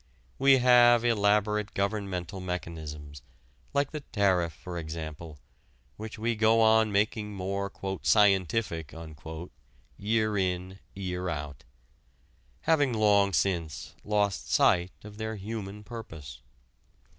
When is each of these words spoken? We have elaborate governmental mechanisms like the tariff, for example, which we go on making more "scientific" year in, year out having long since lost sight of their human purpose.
We 0.39 0.57
have 0.57 1.05
elaborate 1.05 1.75
governmental 1.75 2.39
mechanisms 2.39 3.21
like 3.71 3.91
the 3.91 3.99
tariff, 3.99 4.51
for 4.51 4.79
example, 4.79 5.37
which 5.95 6.17
we 6.17 6.35
go 6.35 6.59
on 6.59 6.91
making 6.91 7.35
more 7.35 7.71
"scientific" 8.01 8.95
year 9.99 10.37
in, 10.39 10.79
year 10.95 11.29
out 11.29 11.65
having 12.61 12.93
long 12.95 13.31
since 13.31 13.93
lost 14.03 14.51
sight 14.51 14.89
of 15.03 15.17
their 15.19 15.35
human 15.35 15.83
purpose. 15.83 16.41